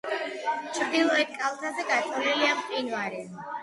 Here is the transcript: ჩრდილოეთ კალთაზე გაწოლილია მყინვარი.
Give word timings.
ჩრდილოეთ 0.77 1.37
კალთაზე 1.43 1.89
გაწოლილია 1.93 2.61
მყინვარი. 2.67 3.27